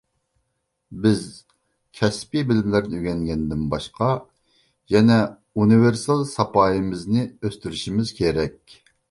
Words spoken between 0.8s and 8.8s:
بىز كەسپىي بىلىملەرنى ئۆگەنگەندىن باشقا يەنە ئۇنىۋېرسال ساپايىمىزنى ئۆستۈرۈشىمىز كېرەك.